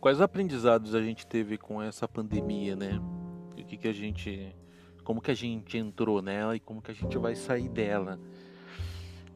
[0.00, 3.00] quais aprendizados a gente teve com essa pandemia, né?
[3.52, 4.54] O que, que a gente.
[5.04, 8.18] Como que a gente entrou nela e como que a gente vai sair dela.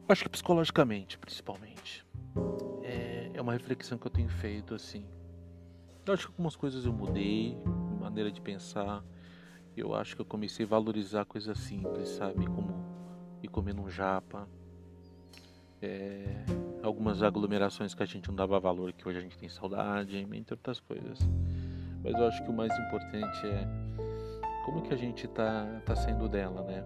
[0.07, 2.05] Acho que psicologicamente, principalmente.
[2.83, 5.05] É, é uma reflexão que eu tenho feito, assim.
[6.05, 7.57] Eu acho que algumas coisas eu mudei,
[7.99, 9.03] maneira de pensar.
[9.75, 12.45] Eu acho que eu comecei a valorizar coisas simples, sabe?
[12.45, 12.73] Como
[13.41, 14.47] ir comer num japa.
[15.81, 16.45] É,
[16.95, 20.53] algumas aglomerações que a gente não dava valor, que hoje a gente tem saudade, entre
[20.53, 21.19] outras coisas.
[22.01, 23.67] Mas eu acho que o mais importante é
[24.63, 26.85] como que a gente está tá saindo dela, né?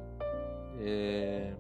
[0.80, 1.54] É,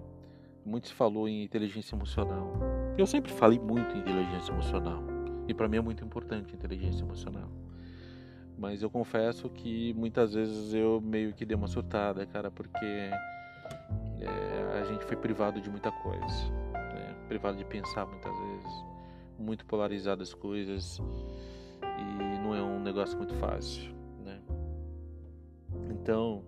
[0.65, 2.51] muito se falou em inteligência emocional.
[2.97, 5.03] Eu sempre falei muito em inteligência emocional.
[5.47, 7.49] E para mim é muito importante inteligência emocional.
[8.57, 14.79] Mas eu confesso que muitas vezes eu meio que dei uma surtada, cara, porque é,
[14.81, 16.68] a gente foi privado de muita coisa.
[17.29, 18.85] Privado de pensar muitas vezes.
[19.37, 20.99] Muito polarizado as coisas.
[21.81, 23.93] E não é um negócio muito fácil,
[24.25, 24.41] né?
[25.91, 26.43] Então,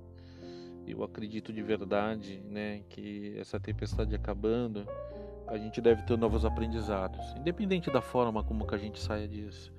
[0.88, 4.88] eu acredito de verdade, né, que essa tempestade acabando,
[5.48, 9.72] a gente deve ter novos aprendizados, independente da forma como que a gente saia disso.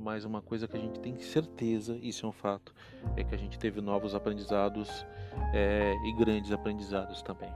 [0.00, 2.74] Mas uma coisa que a gente tem certeza, isso é um fato,
[3.16, 5.04] é que a gente teve novos aprendizados
[5.52, 7.52] é, e grandes aprendizados também.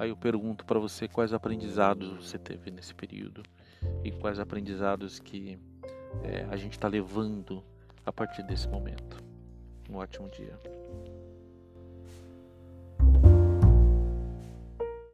[0.00, 3.42] Aí eu pergunto para você quais aprendizados você teve nesse período
[4.02, 5.58] e quais aprendizados que
[6.24, 7.62] é, a gente está levando
[8.06, 9.22] a partir desse momento.
[9.90, 10.58] Um ótimo dia.